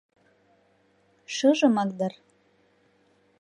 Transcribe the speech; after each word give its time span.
—Шыжымак 1.35 1.89
дыр. 1.99 2.13